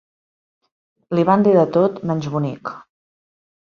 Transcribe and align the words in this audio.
Li 1.19 1.27
van 1.31 1.45
dir 1.51 1.55
de 1.59 1.69
tot 1.79 2.03
menys 2.09 2.35
bonic. 2.39 2.77